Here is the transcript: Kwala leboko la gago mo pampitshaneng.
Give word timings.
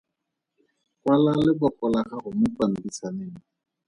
Kwala 1.01 1.31
leboko 1.45 1.83
la 1.93 2.01
gago 2.09 2.29
mo 2.39 2.47
pampitshaneng. 2.57 3.37